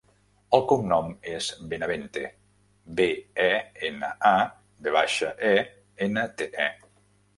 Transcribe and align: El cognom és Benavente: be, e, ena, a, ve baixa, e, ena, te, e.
El 0.57 0.61
cognom 0.69 1.11
és 1.33 1.49
Benavente: 1.73 2.23
be, 3.01 3.07
e, 3.45 3.51
ena, 3.91 4.11
a, 4.33 4.35
ve 4.87 4.95
baixa, 4.97 5.31
e, 5.51 5.57
ena, 6.07 6.25
te, 6.41 6.53
e. 6.69 6.73